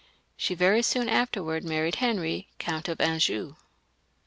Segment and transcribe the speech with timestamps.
[0.35, 3.53] She very soon after married Henry, Count of Anjou.